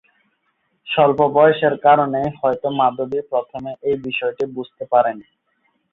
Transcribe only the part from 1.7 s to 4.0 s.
কারণেই হয়তো মাধবী প্রথমে এই